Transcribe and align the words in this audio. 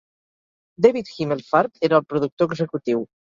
David 0.85 1.11
Himelfarb 1.17 1.77
era 1.89 1.99
el 2.01 2.09
productor 2.15 2.51
executiu. 2.57 3.05